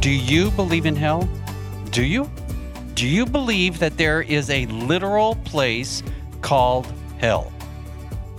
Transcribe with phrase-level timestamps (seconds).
[0.00, 1.28] Do you believe in hell?
[1.90, 2.30] Do you?
[2.94, 6.04] Do you believe that there is a literal place
[6.40, 6.86] called
[7.18, 7.52] hell?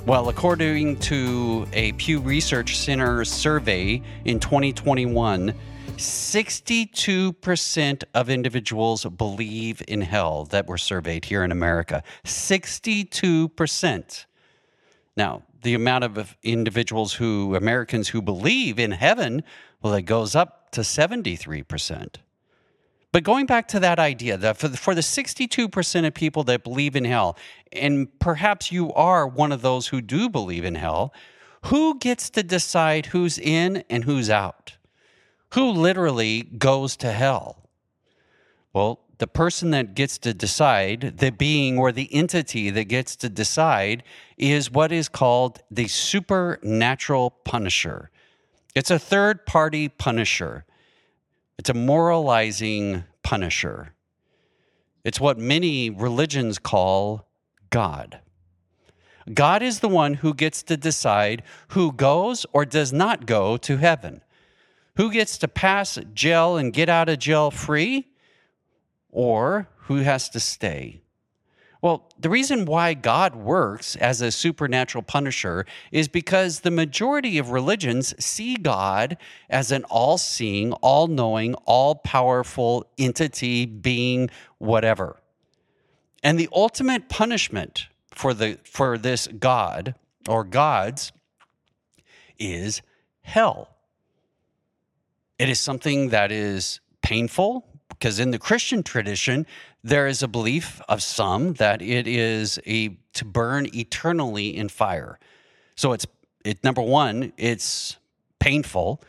[0.05, 5.53] Well, according to a Pew Research Center survey in 2021,
[5.97, 12.03] 62% of individuals believe in hell that were surveyed here in America.
[12.23, 14.25] 62%.
[15.17, 19.43] Now, the amount of individuals who, Americans who believe in heaven,
[19.81, 22.15] well, it goes up to 73%.
[23.11, 26.63] But going back to that idea that for the, for the 62% of people that
[26.63, 27.37] believe in hell,
[27.71, 31.13] and perhaps you are one of those who do believe in hell,
[31.65, 34.77] who gets to decide who's in and who's out?
[35.53, 37.69] Who literally goes to hell?
[38.73, 43.29] Well, the person that gets to decide, the being or the entity that gets to
[43.29, 44.03] decide,
[44.37, 48.11] is what is called the supernatural punisher.
[48.79, 50.63] It's a third party punisher.
[51.57, 53.93] It's a moralizing punisher.
[55.03, 57.27] It's what many religions call
[57.71, 58.21] God.
[59.33, 63.75] God is the one who gets to decide who goes or does not go to
[63.75, 64.21] heaven.
[64.95, 68.07] Who gets to pass jail and get out of jail free,
[69.11, 71.01] or who has to stay.
[71.81, 77.51] Well, the reason why God works as a supernatural punisher is because the majority of
[77.51, 79.15] religions see God
[79.49, 85.21] as an all seeing, all knowing, all powerful entity, being, whatever.
[86.21, 89.95] And the ultimate punishment for, the, for this God
[90.27, 91.13] or gods
[92.37, 92.81] is
[93.21, 93.69] hell.
[95.37, 97.68] It is something that is painful
[97.99, 99.45] because in the Christian tradition,
[99.83, 105.19] there is a belief of some that it is a to burn eternally in fire.
[105.75, 106.05] So it's
[106.45, 107.97] it number one, it's
[108.39, 109.01] painful,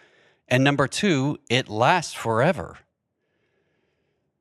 [0.48, 2.78] and number two, it lasts forever.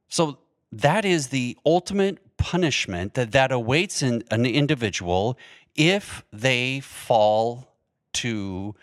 [0.07, 0.39] So
[0.71, 5.37] that is the ultimate punishment that that awaits an, an individual
[5.75, 7.75] if they fall
[8.13, 8.73] to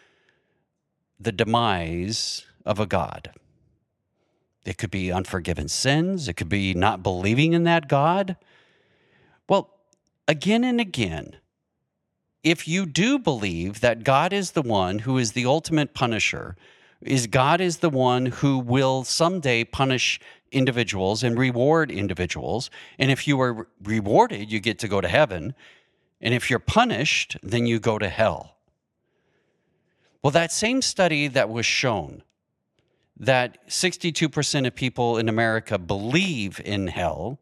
[1.19, 3.33] the demise of a god.
[4.67, 6.29] It could be unforgiven sins.
[6.29, 8.37] It could be not believing in that God.
[9.49, 9.71] Well,
[10.27, 11.37] again and again,
[12.43, 16.57] if you do believe that God is the one who is the ultimate punisher,
[17.01, 20.21] is God is the one who will someday punish
[20.53, 25.55] individuals and reward individuals, and if you are rewarded, you get to go to heaven,
[26.21, 28.57] and if you're punished, then you go to hell.
[30.23, 32.23] Well, that same study that was shown
[33.19, 37.39] that 62% of people in America believe in hell,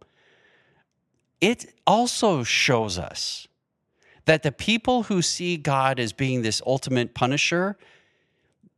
[1.40, 3.48] it also shows us
[4.24, 7.76] that the people who see God as being this ultimate punisher,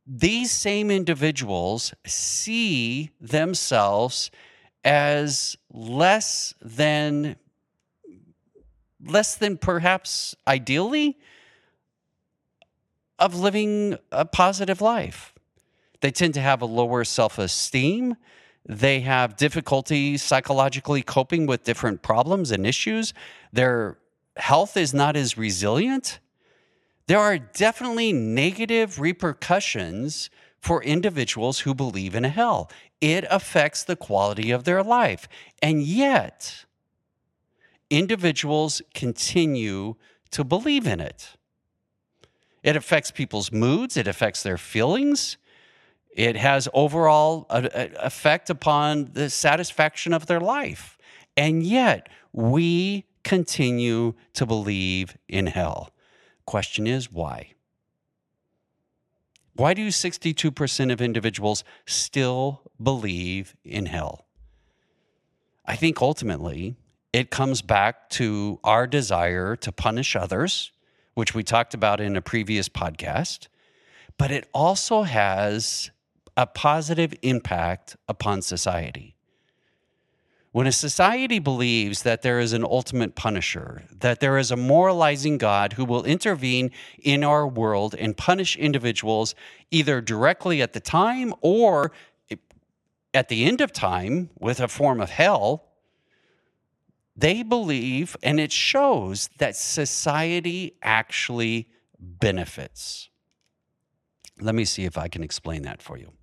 [0.05, 4.31] these same individuals see themselves
[4.83, 7.35] as less than
[9.05, 11.17] less than perhaps ideally
[13.19, 15.33] of living a positive life.
[16.01, 18.15] They tend to have a lower self esteem.
[18.65, 23.13] They have difficulty psychologically coping with different problems and issues.
[23.53, 23.97] Their
[24.35, 26.19] health is not as resilient.
[27.07, 32.69] There are definitely negative repercussions for individuals who believe in hell.
[32.99, 35.29] It affects the quality of their life.
[35.61, 36.65] And yet,
[37.89, 39.95] individuals continue
[40.31, 41.37] to believe in it.
[42.63, 45.37] It affects people's moods, it affects their feelings,
[46.17, 50.97] it has overall a, a effect upon the satisfaction of their life.
[51.37, 55.91] And yet, we continue to believe in hell.
[56.45, 57.53] Question is why?
[59.53, 64.25] Why do 62% of individuals still believe in hell?
[65.65, 66.77] I think ultimately
[67.13, 70.71] it comes back to our desire to punish others,
[71.13, 73.49] which we talked about in a previous podcast,
[74.17, 75.91] but it also has
[76.37, 79.15] a positive impact upon society.
[80.51, 85.37] When a society believes that there is an ultimate punisher, that there is a moralizing
[85.37, 89.35] God who will intervene in our world and punish individuals
[89.71, 91.91] either directly at the time or
[93.13, 95.65] at the end of time with a form of hell,
[97.15, 101.67] they believe, and it shows that society actually
[101.99, 103.09] benefits.
[104.39, 106.16] Let me see if I can explain that for you.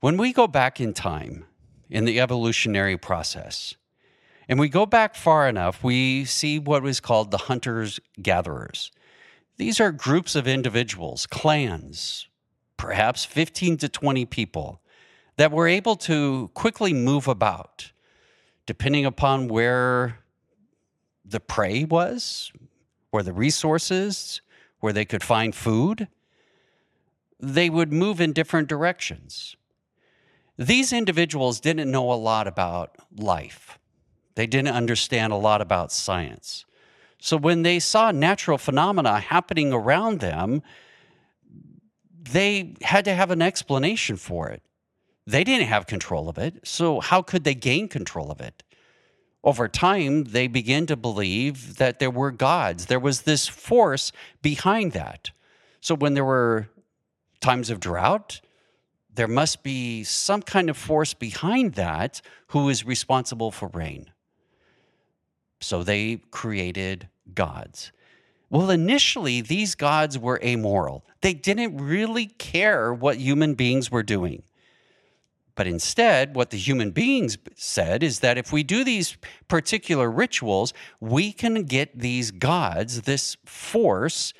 [0.00, 1.46] When we go back in time
[1.90, 3.74] in the evolutionary process,
[4.48, 8.92] and we go back far enough, we see what was called the hunters gatherers.
[9.56, 12.28] These are groups of individuals, clans,
[12.76, 14.80] perhaps 15 to 20 people
[15.36, 17.90] that were able to quickly move about
[18.66, 20.18] depending upon where
[21.24, 22.52] the prey was,
[23.10, 24.42] where the resources,
[24.80, 26.06] where they could find food.
[27.40, 29.56] They would move in different directions.
[30.58, 33.78] These individuals didn't know a lot about life.
[34.34, 36.64] They didn't understand a lot about science.
[37.20, 40.62] So when they saw natural phenomena happening around them,
[42.32, 44.62] they had to have an explanation for it.
[45.26, 46.66] They didn't have control of it.
[46.66, 48.62] So how could they gain control of it?
[49.44, 52.86] Over time, they began to believe that there were gods.
[52.86, 54.10] There was this force
[54.42, 55.30] behind that.
[55.80, 56.68] So when there were
[57.40, 58.40] times of drought,
[59.18, 64.12] there must be some kind of force behind that who is responsible for rain.
[65.60, 67.90] So they created gods.
[68.48, 71.04] Well, initially, these gods were amoral.
[71.20, 74.44] They didn't really care what human beings were doing.
[75.56, 79.16] But instead, what the human beings said is that if we do these
[79.48, 84.32] particular rituals, we can get these gods, this force,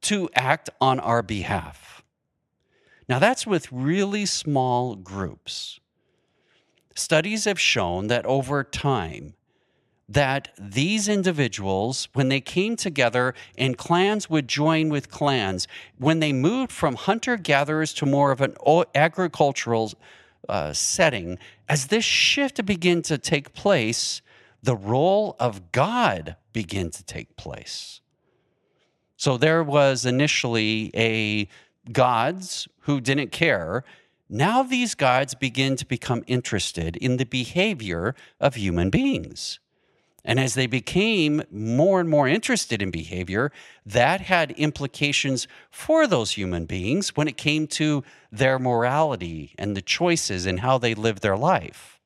[0.00, 1.95] to act on our behalf.
[3.08, 5.80] Now, that's with really small groups.
[6.94, 9.34] Studies have shown that over time,
[10.08, 15.66] that these individuals, when they came together and clans would join with clans,
[15.98, 18.54] when they moved from hunter gatherers to more of an
[18.94, 19.92] agricultural
[20.48, 21.38] uh, setting,
[21.68, 24.22] as this shift began to take place,
[24.62, 28.00] the role of God began to take place.
[29.16, 31.48] So there was initially a
[31.92, 33.84] gods who didn't care.
[34.28, 39.60] Now these gods begin to become interested in the behavior of human beings.
[40.24, 43.52] And as they became more and more interested in behavior,
[43.86, 48.02] that had implications for those human beings when it came to
[48.32, 52.00] their morality and the choices and how they lived their life.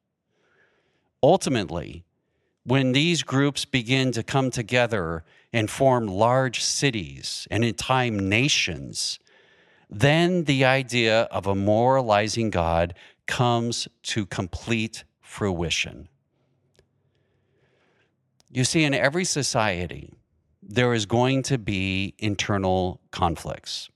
[1.23, 2.05] Ultimately,
[2.65, 9.19] when these groups begin to come together and form large cities and in time nations,
[9.90, 12.94] then the idea of a moralizing God
[13.26, 16.08] comes to complete fruition.
[18.52, 20.12] You see, in every society,
[20.62, 23.90] there is going to be internal conflicts.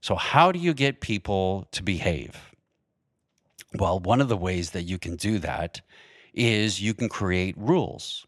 [0.00, 2.54] So, how do you get people to behave?
[3.74, 5.80] Well, one of the ways that you can do that
[6.34, 8.26] is you can create rules.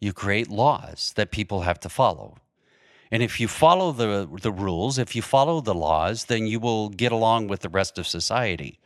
[0.00, 2.36] You create laws that people have to follow.
[3.12, 6.88] And if you follow the, the rules, if you follow the laws, then you will
[6.88, 8.80] get along with the rest of society.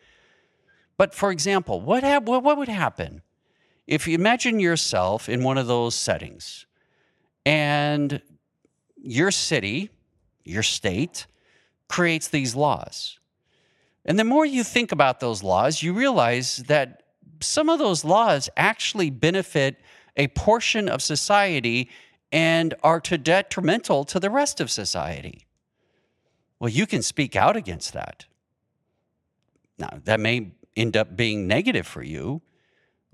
[0.97, 3.23] But for example, what, ha- what, what would happen
[3.87, 6.67] if you imagine yourself in one of those settings
[7.45, 8.21] and
[9.01, 9.91] your city,
[10.45, 11.29] your state,
[11.89, 13.21] creates these laws.
[14.05, 17.05] And the more you think about those laws, you realize that
[17.39, 19.81] some of those laws actually benefit
[20.17, 21.91] a portion of society
[22.37, 25.47] and are to detrimental to the rest of society.
[26.61, 28.27] Well, you can speak out against that.
[29.79, 32.43] Now, that may end up being negative for you,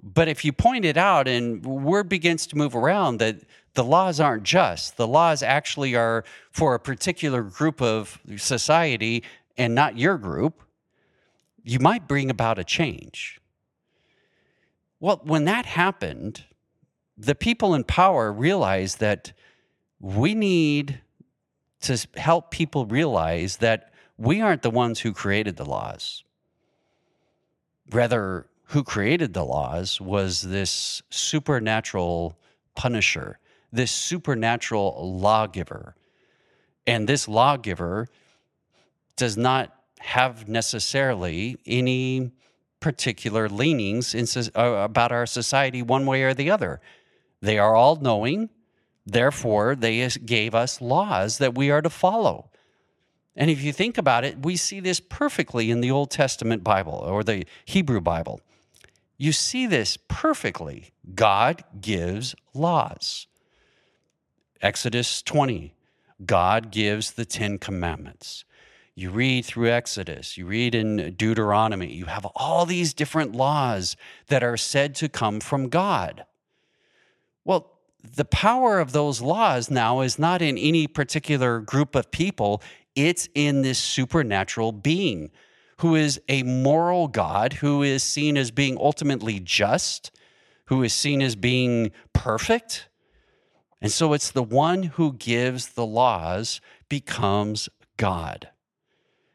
[0.03, 3.37] but if you point it out and word begins to move around that
[3.75, 9.23] the laws aren't just, the laws actually are for a particular group of society
[9.57, 10.65] and not your group,
[11.63, 13.41] you might bring about a change.
[14.99, 16.43] Well, when that happened,
[17.23, 19.33] the people in power realize that
[20.01, 21.01] we need
[21.81, 26.25] to help people realize that we aren't the ones who created the laws.
[27.91, 32.37] Rather, who created the laws was this supernatural
[32.75, 33.39] punisher,
[33.73, 35.95] this supernatural lawgiver.
[36.87, 38.09] And this lawgiver
[39.17, 42.33] does not have necessarily any
[42.81, 44.27] particular leanings in,
[44.57, 46.81] uh, about our society one way or the other.
[47.43, 48.49] They are all knowing,
[49.05, 52.49] therefore, they gave us laws that we are to follow.
[53.35, 56.95] And if you think about it, we see this perfectly in the Old Testament Bible
[56.95, 58.41] or the Hebrew Bible.
[59.19, 60.93] You see this perfectly.
[61.15, 63.27] God gives laws.
[64.61, 65.75] Exodus 20,
[66.25, 68.45] God gives the Ten Commandments.
[68.95, 73.97] You read through Exodus, you read in Deuteronomy, you have all these different laws
[74.29, 76.25] that are said to come from God.
[77.45, 77.71] Well,
[78.03, 82.63] the power of those laws now is not in any particular group of people,
[82.95, 85.31] it's in this supernatural being
[85.79, 90.13] who is a moral God, who is seen as being ultimately just,
[90.67, 92.89] who is seen as being perfect.
[93.81, 98.51] And so it's the one who gives the laws becomes God.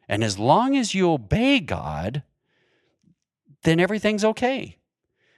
[0.07, 2.23] And as long as you obey God,
[3.63, 4.77] then everything's okay.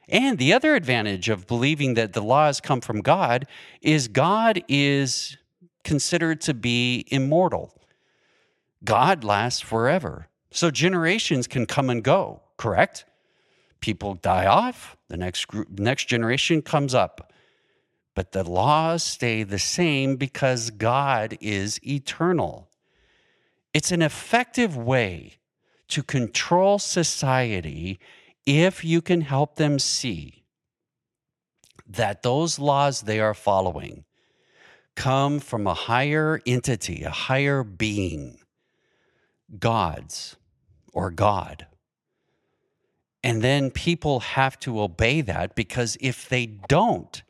[0.10, 3.46] And the other advantage of believing that the laws come from God
[3.82, 5.38] is God is
[5.84, 7.74] considered to be immortal.
[8.84, 10.28] God lasts forever.
[10.52, 13.06] So generations can come and go, correct?
[13.82, 17.32] People die off, the next group, next generation comes up.
[18.16, 22.68] But the laws stay the same because God is eternal.
[23.74, 25.36] It's an effective way
[25.90, 28.00] to control society
[28.50, 30.44] if you can help them see
[31.88, 34.06] that those laws they are following
[34.96, 38.40] come from a higher entity, a higher being,
[39.60, 40.36] gods
[40.94, 41.68] or God.
[43.24, 47.22] And then people have to obey that because if they don't,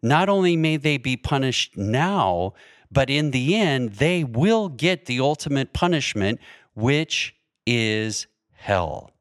[0.00, 2.54] not only may they be punished now,
[2.90, 6.38] but in the end, they will get the ultimate punishment,
[6.74, 7.34] which
[7.66, 9.12] is hell.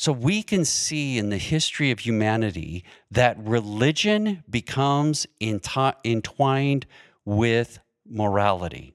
[0.00, 6.86] So we can see in the history of humanity that religion becomes entwined
[7.26, 8.94] with morality.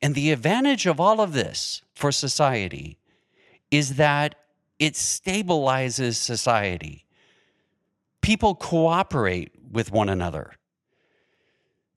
[0.00, 2.98] And the advantage of all of this for society
[3.72, 4.36] is that
[4.78, 7.04] it stabilizes society.
[8.22, 10.52] People cooperate with one another.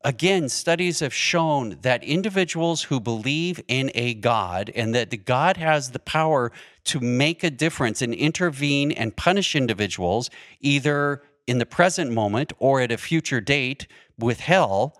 [0.05, 5.91] Again, studies have shown that individuals who believe in a God and that God has
[5.91, 6.51] the power
[6.85, 10.29] to make a difference and intervene and punish individuals,
[10.59, 13.87] either in the present moment or at a future date
[14.19, 14.99] with hell,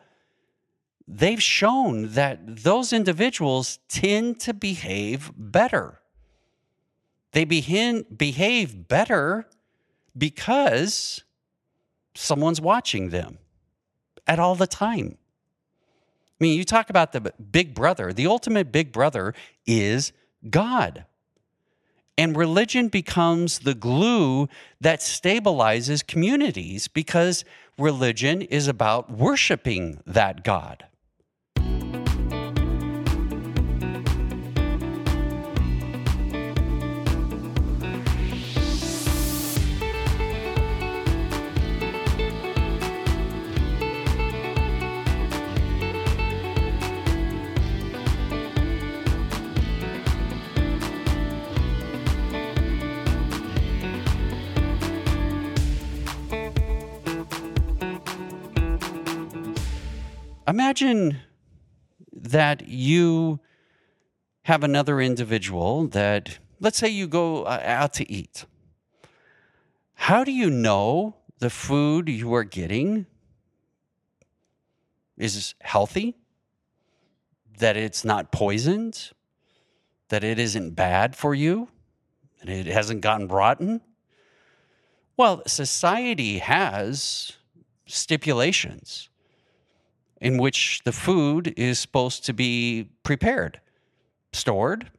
[1.06, 6.00] they've shown that those individuals tend to behave better.
[7.34, 9.50] They behave better
[10.18, 11.24] because
[12.16, 13.40] someone's watching them
[14.28, 15.18] at all the time.
[16.40, 19.34] I mean, you talk about the big brother, the ultimate big brother
[19.66, 20.12] is
[20.50, 21.06] God.
[22.18, 24.48] And religion becomes the glue
[24.80, 27.44] that stabilizes communities because
[27.78, 30.86] religion is about worshiping that God.
[60.54, 61.18] Imagine
[62.12, 63.40] that you
[64.44, 68.46] have another individual that, let's say you go uh, out to eat.
[69.96, 73.08] How do you know the food you are getting
[75.18, 76.18] is healthy?
[77.58, 79.10] That it's not poisoned?
[80.10, 81.68] That it isn't bad for you?
[82.42, 83.82] And it hasn't gotten rotten?
[85.18, 87.32] Well, society has
[87.88, 89.10] stipulations
[90.24, 93.60] in which the food is supposed to be prepared,
[94.32, 94.90] stored.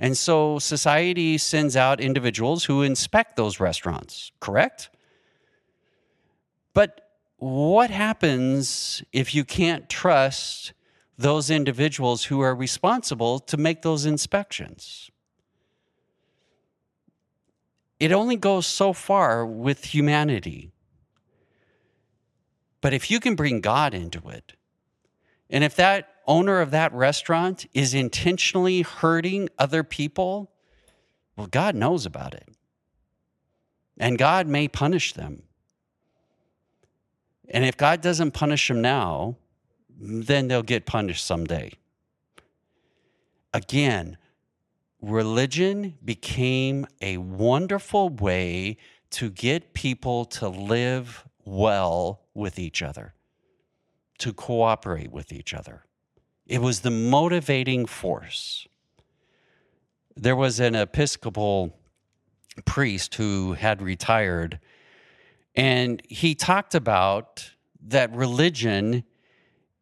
[0.00, 4.90] And so society sends out individuals who inspect those restaurants, correct?
[6.74, 10.72] But what happens if you can't trust
[11.16, 15.12] those individuals who are responsible to make those inspections?
[18.00, 20.73] It only goes so far with humanity.
[22.84, 24.56] But if you can bring God into it,
[25.48, 30.50] and if that owner of that restaurant is intentionally hurting other people,
[31.34, 32.46] well, God knows about it.
[33.96, 35.44] And God may punish them.
[37.48, 39.38] And if God doesn't punish them now,
[39.98, 41.72] then they'll get punished someday.
[43.54, 44.18] Again,
[45.00, 48.76] religion became a wonderful way
[49.12, 53.14] to get people to live well with each other,
[54.18, 55.84] to cooperate with each other.
[56.46, 58.66] It was the motivating force.
[60.16, 61.76] There was an Episcopal
[62.64, 64.60] priest who had retired,
[65.54, 67.50] and he talked about
[67.86, 69.04] that religion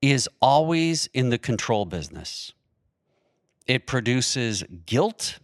[0.00, 2.52] is always in the control business.
[3.66, 5.38] It produces guilt,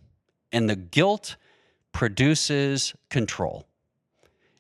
[0.51, 1.37] and the guilt
[1.93, 3.68] produces control.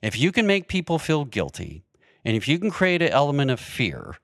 [0.02, 1.84] If you can make people feel guilty,
[2.24, 4.16] and if you can create an element of fear,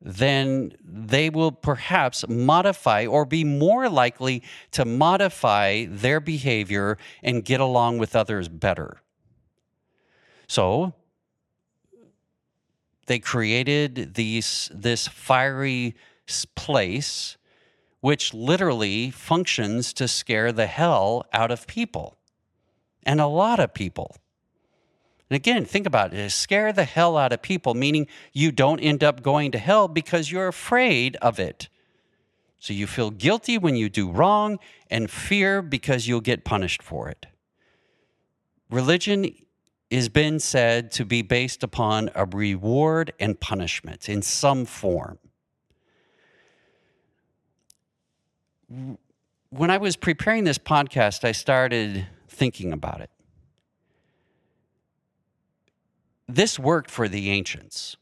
[0.00, 7.60] then they will perhaps modify or be more likely to modify their behavior and get
[7.60, 9.00] along with others better.
[10.48, 10.92] So
[13.06, 15.94] they created these, this fiery
[16.54, 17.36] place
[18.00, 22.18] which literally functions to scare the hell out of people
[23.04, 24.16] and a lot of people.
[25.28, 29.02] And again, think about it scare the hell out of people, meaning you don't end
[29.02, 31.68] up going to hell because you're afraid of it.
[32.58, 34.58] So you feel guilty when you do wrong
[34.90, 37.26] and fear because you'll get punished for it.
[38.70, 39.32] Religion
[39.90, 45.18] is been said to be based upon a reward and punishment in some form.
[49.50, 53.10] When I was preparing this podcast, I started thinking about it.
[56.28, 57.96] This worked for the ancients.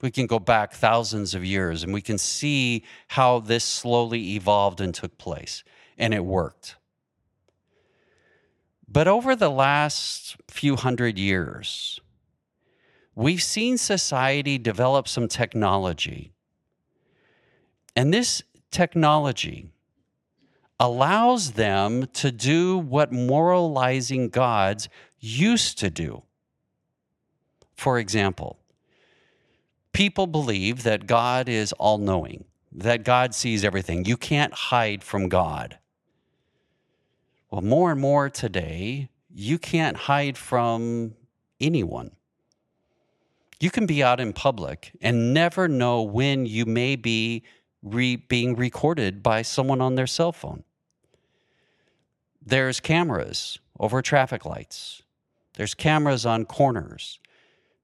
[0.00, 4.80] We can go back thousands of years and we can see how this slowly evolved
[4.80, 5.64] and took place,
[5.98, 6.76] and it worked.
[8.88, 12.00] But over the last few hundred years,
[13.14, 16.32] we've seen society develop some technology.
[17.94, 19.70] And this technology
[20.78, 26.22] allows them to do what moralizing gods used to do.
[27.76, 28.58] For example,
[29.92, 34.04] people believe that God is all knowing, that God sees everything.
[34.04, 35.78] You can't hide from God.
[37.50, 41.14] Well, more and more today, you can't hide from
[41.60, 42.10] anyone.
[43.60, 47.42] You can be out in public and never know when you may be
[47.82, 50.64] re- being recorded by someone on their cell phone.
[52.44, 55.02] There's cameras over traffic lights.
[55.54, 57.18] There's cameras on corners.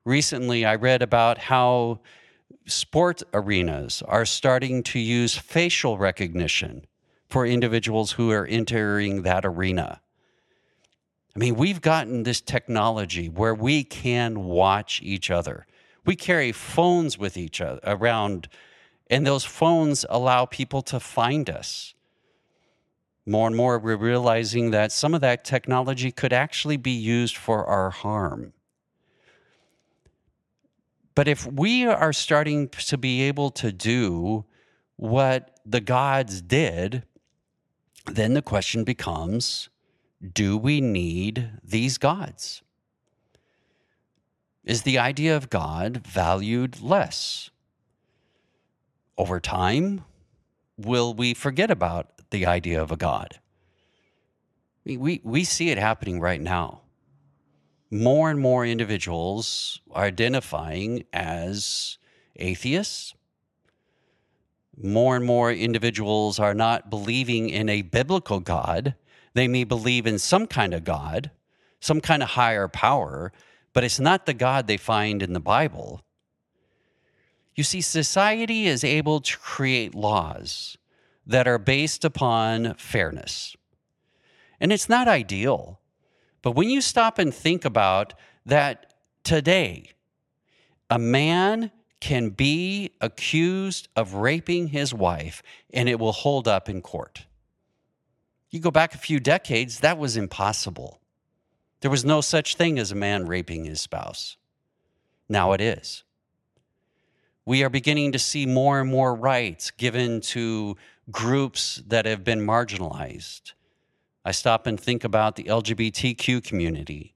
[0.04, 2.00] Recently, I read about how
[2.66, 6.86] sport arenas are starting to use facial recognition
[7.28, 10.00] for individuals who are entering that arena.
[11.34, 15.66] I mean, we've gotten this technology where we can watch each other.
[16.04, 18.48] We carry phones with each other around,
[19.08, 21.94] and those phones allow people to find us.
[23.24, 27.64] More and more, we're realizing that some of that technology could actually be used for
[27.64, 28.52] our harm.
[31.14, 34.44] But if we are starting to be able to do
[34.96, 37.04] what the gods did,
[38.06, 39.68] then the question becomes
[40.32, 42.62] do we need these gods?
[44.64, 47.50] Is the idea of God valued less?
[49.18, 50.04] Over time,
[50.78, 53.40] will we forget about the idea of a God?
[54.84, 56.81] We, we see it happening right now
[57.92, 61.98] more and more individuals are identifying as
[62.36, 63.14] atheists.
[64.82, 68.94] More and more individuals are not believing in a biblical God.
[69.34, 71.30] They may believe in some kind of God,
[71.80, 73.30] some kind of higher power,
[73.74, 76.00] but it's not the God they find in the Bible.
[77.54, 80.78] You see, society is able to create laws
[81.26, 83.54] that are based upon fairness.
[84.58, 85.81] And it's not ideal.
[86.42, 89.92] But when you stop and think about that today,
[90.90, 96.82] a man can be accused of raping his wife and it will hold up in
[96.82, 97.26] court.
[98.50, 101.00] You go back a few decades, that was impossible.
[101.80, 104.36] There was no such thing as a man raping his spouse.
[105.28, 106.02] Now it is.
[107.46, 110.76] We are beginning to see more and more rights given to
[111.10, 113.52] groups that have been marginalized
[114.24, 117.14] I stop and think about the LGBTQ community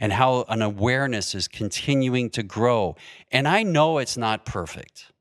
[0.00, 2.96] and how an awareness is continuing to grow.
[3.30, 5.12] And I know it's not perfect.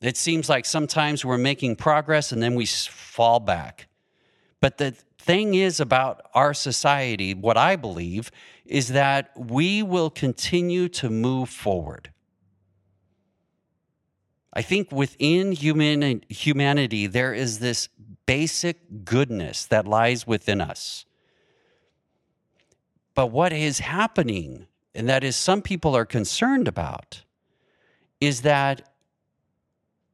[0.00, 3.86] It seems like sometimes we're making progress and then we fall back.
[4.60, 8.30] But the thing is about our society, what I believe,
[8.64, 12.10] is that we will continue to move forward.
[14.52, 17.88] I think within human, humanity, there is this
[18.26, 21.04] basic goodness that lies within us.
[23.14, 27.22] But what is happening, and that is some people are concerned about,
[28.20, 28.88] is that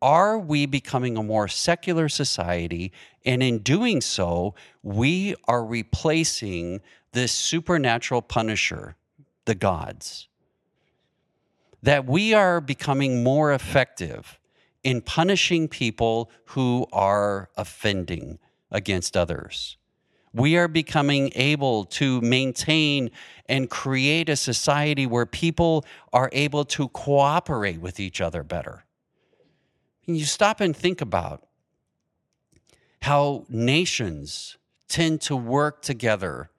[0.00, 2.92] are we becoming a more secular society?
[3.24, 6.80] And in doing so, we are replacing
[7.12, 8.96] this supernatural punisher,
[9.44, 10.28] the gods.
[11.82, 14.38] That we are becoming more effective
[14.84, 18.38] in punishing people who are offending
[18.70, 19.76] against others.
[20.32, 23.10] We are becoming able to maintain
[23.46, 28.84] and create a society where people are able to cooperate with each other better.
[30.06, 31.46] And you stop and think about
[33.02, 36.50] how nations tend to work together.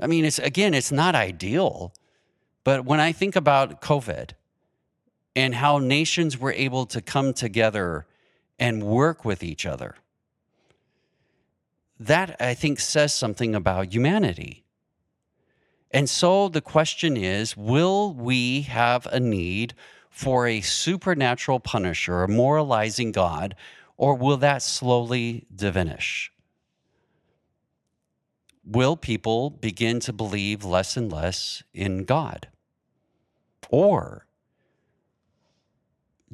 [0.00, 1.92] I mean, it's again, it's not ideal,
[2.64, 4.32] but when I think about COVID,
[5.36, 8.06] and how nations were able to come together
[8.58, 9.94] and work with each other.
[12.00, 14.64] That, I think, says something about humanity.
[15.90, 19.74] And so the question is will we have a need
[20.10, 23.54] for a supernatural punisher, a moralizing God,
[23.98, 26.32] or will that slowly diminish?
[28.64, 32.48] Will people begin to believe less and less in God?
[33.70, 34.25] Or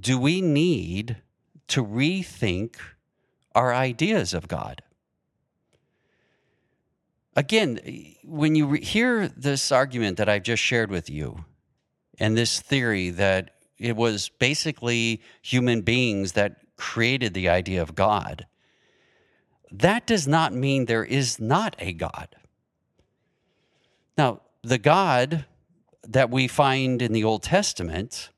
[0.02, 1.16] do we need
[1.68, 2.76] to rethink
[3.54, 4.82] our ideas of God?
[7.34, 7.78] Again,
[8.24, 11.44] when you hear this argument that I've just shared with you,
[12.18, 18.46] and this theory that it was basically human beings that created the idea of God,
[19.70, 22.28] that does not mean there is not a God.
[24.18, 25.46] Now, the God
[26.06, 28.30] that we find in the Old Testament,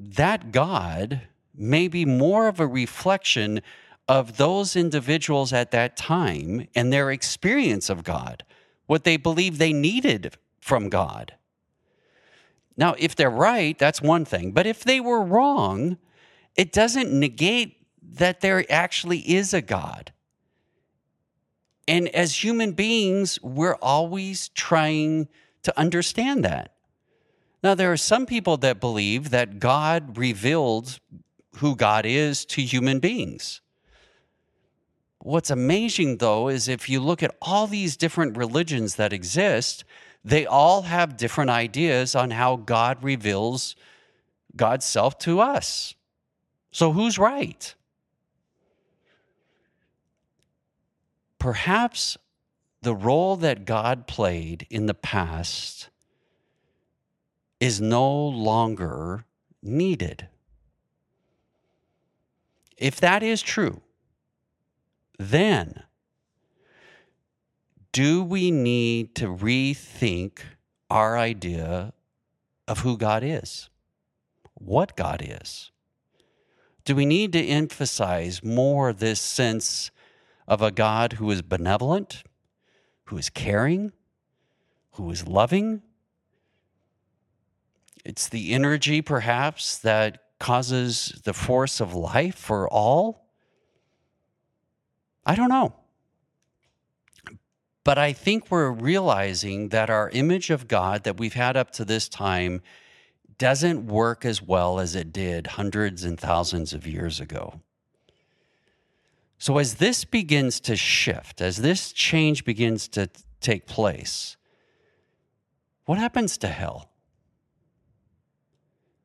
[0.00, 1.22] that God
[1.54, 3.60] may be more of a reflection
[4.08, 8.42] of those individuals at that time and their experience of God,
[8.86, 11.34] what they believe they needed from God.
[12.76, 14.52] Now, if they're right, that's one thing.
[14.52, 15.98] But if they were wrong,
[16.56, 20.12] it doesn't negate that there actually is a God.
[21.86, 25.28] And as human beings, we're always trying
[25.62, 26.74] to understand that.
[27.62, 30.98] Now, there are some people that believe that God revealed
[31.56, 33.60] who God is to human beings.
[35.18, 39.84] What's amazing, though, is if you look at all these different religions that exist,
[40.24, 43.76] they all have different ideas on how God reveals
[44.56, 45.94] God's self to us.
[46.72, 47.74] So, who's right?
[51.38, 52.16] Perhaps
[52.80, 55.89] the role that God played in the past
[57.60, 59.26] is no longer
[59.62, 60.26] needed.
[62.78, 63.82] If that is true,
[65.18, 65.82] then
[67.92, 70.40] do we need to rethink
[70.88, 71.92] our idea
[72.66, 73.68] of who God is,
[74.54, 75.70] what God is?
[76.84, 79.90] Do we need to emphasize more this sense
[80.48, 82.22] of a God who is benevolent,
[83.04, 83.92] who is caring,
[84.92, 85.82] who is loving?
[88.04, 93.26] It's the energy, perhaps, that causes the force of life for all.
[95.26, 95.74] I don't know.
[97.84, 101.84] But I think we're realizing that our image of God that we've had up to
[101.84, 102.62] this time
[103.38, 107.60] doesn't work as well as it did hundreds and thousands of years ago.
[109.38, 113.08] So, as this begins to shift, as this change begins to
[113.40, 114.36] take place,
[115.86, 116.89] what happens to hell?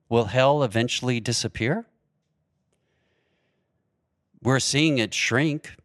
[0.09, 1.85] Will hell eventually disappear?
[4.41, 5.75] We're seeing it shrink.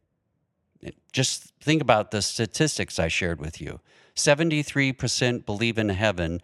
[1.13, 3.81] Just think about the statistics I shared with you
[4.15, 6.43] 73% believe in heaven,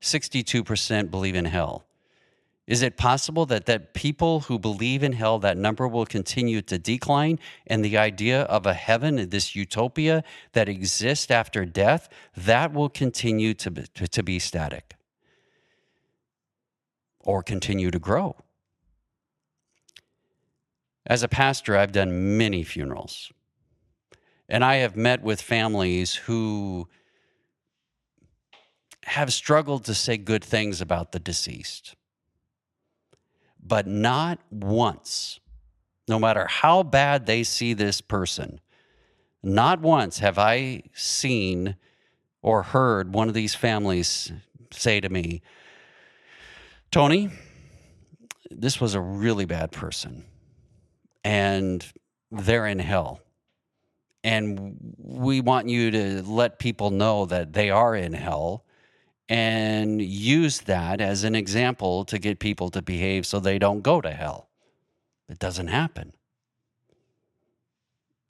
[0.00, 1.84] 62% believe in hell.
[2.66, 6.78] Is it possible that, that people who believe in hell, that number will continue to
[6.78, 7.38] decline?
[7.66, 13.54] And the idea of a heaven, this utopia that exists after death, that will continue
[13.54, 14.97] to be, to, to be static
[17.28, 18.34] or continue to grow?
[21.04, 23.30] As a pastor, I've done many funerals.
[24.48, 26.88] And I have met with families who
[29.04, 31.96] have struggled to say good things about the deceased.
[33.62, 35.38] But not once,
[36.08, 38.58] no matter how bad they see this person,
[39.42, 41.76] not once have I seen
[42.40, 44.32] or heard one of these families
[44.70, 45.42] say to me,
[46.90, 47.30] Tony,
[48.50, 50.24] this was a really bad person,
[51.24, 51.84] and
[52.30, 53.20] they're in hell
[54.24, 58.64] and we want you to let people know that they are in hell
[59.28, 64.00] and use that as an example to get people to behave so they don't go
[64.00, 64.48] to hell.
[65.28, 66.14] It doesn't happen.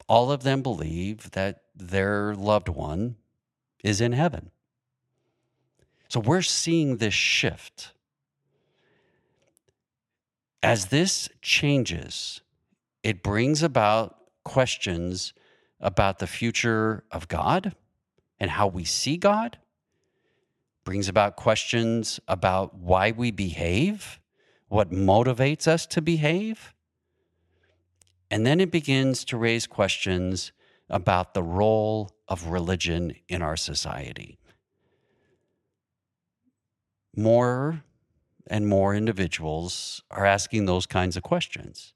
[0.08, 3.16] All of them believe that their loved one
[3.84, 4.50] is in heaven.
[6.08, 7.92] So we're seeing this shift.
[10.62, 12.40] As this changes,
[13.02, 15.32] it brings about questions
[15.80, 17.74] about the future of God
[18.40, 19.58] and how we see God,
[20.84, 24.18] brings about questions about why we behave,
[24.68, 26.74] what motivates us to behave.
[28.30, 30.52] And then it begins to raise questions
[30.90, 34.38] about the role of religion in our society.
[37.14, 37.84] More
[38.50, 41.92] and more individuals are asking those kinds of questions.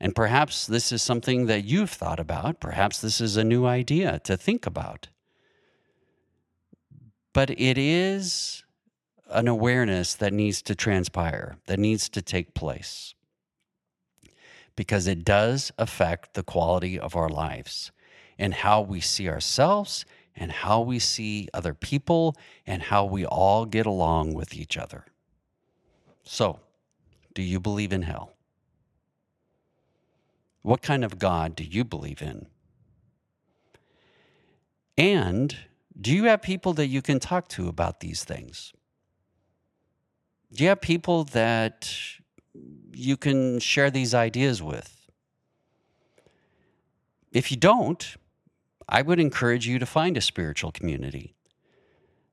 [0.00, 2.60] And perhaps this is something that you've thought about.
[2.60, 5.08] Perhaps this is a new idea to think about.
[7.32, 8.64] But it is
[9.30, 13.14] an awareness that needs to transpire, that needs to take place,
[14.76, 17.90] because it does affect the quality of our lives
[18.38, 20.06] and how we see ourselves
[20.38, 25.04] and how we see other people and how we all get along with each other.
[26.22, 26.60] So,
[27.34, 28.32] do you believe in hell?
[30.62, 32.46] What kind of God do you believe in?
[34.96, 35.56] And
[36.00, 38.72] do you have people that you can talk to about these things?
[40.52, 41.92] Do you have people that
[42.92, 44.94] you can share these ideas with?
[47.32, 48.16] If you don't,
[48.88, 51.34] I would encourage you to find a spiritual community.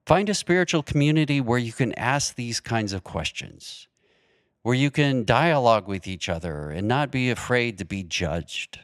[0.05, 3.87] Find a spiritual community where you can ask these kinds of questions,
[4.61, 8.79] where you can dialogue with each other and not be afraid to be judged.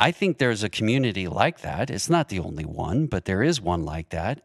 [0.00, 1.90] I think there's a community like that.
[1.90, 4.40] It's not the only one, but there is one like that.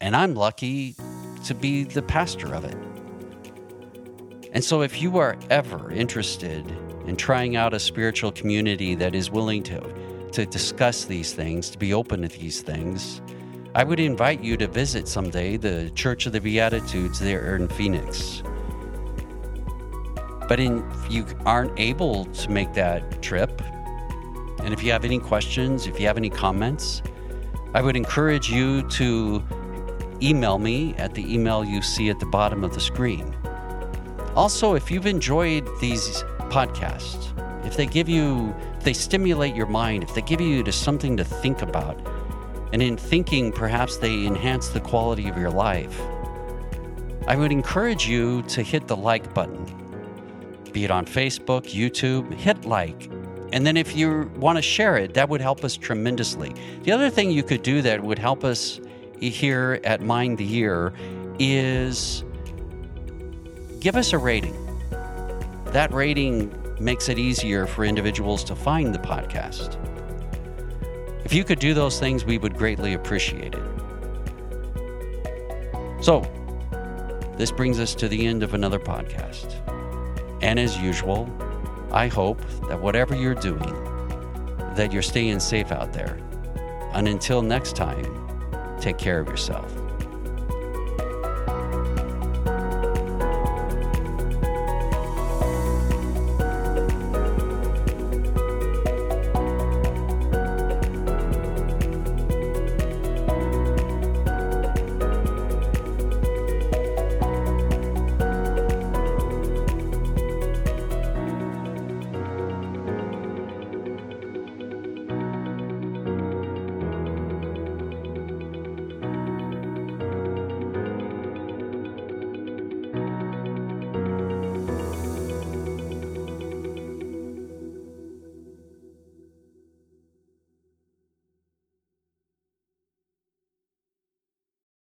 [0.00, 0.94] And I'm lucky
[1.46, 2.76] to be the pastor of it.
[4.52, 6.70] And so, if you are ever interested
[7.06, 10.01] in trying out a spiritual community that is willing to
[10.32, 13.20] to discuss these things, to be open to these things,
[13.74, 18.42] I would invite you to visit someday the Church of the Beatitudes there in Phoenix.
[20.48, 23.62] But in, if you aren't able to make that trip,
[24.62, 27.02] and if you have any questions, if you have any comments,
[27.74, 29.42] I would encourage you to
[30.22, 33.34] email me at the email you see at the bottom of the screen.
[34.34, 37.28] Also, if you've enjoyed these podcasts,
[37.66, 41.62] if they give you they stimulate your mind, if they give you something to think
[41.62, 42.00] about,
[42.72, 46.00] and in thinking, perhaps they enhance the quality of your life,
[47.26, 49.64] I would encourage you to hit the like button.
[50.72, 53.10] Be it on Facebook, YouTube, hit like.
[53.52, 56.54] And then if you want to share it, that would help us tremendously.
[56.84, 58.80] The other thing you could do that would help us
[59.20, 60.92] here at Mind the Year
[61.38, 62.24] is
[63.80, 64.56] give us a rating.
[65.66, 69.76] That rating makes it easier for individuals to find the podcast.
[71.24, 73.62] If you could do those things, we would greatly appreciate it.
[76.00, 76.22] So,
[77.36, 79.54] this brings us to the end of another podcast.
[80.42, 81.30] And as usual,
[81.92, 83.72] I hope that whatever you're doing,
[84.74, 86.18] that you're staying safe out there.
[86.92, 89.81] And until next time, take care of yourself.